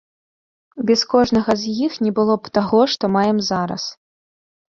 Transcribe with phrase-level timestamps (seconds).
[0.89, 3.83] Без кожнага з іх не было б таго, што маем зараз.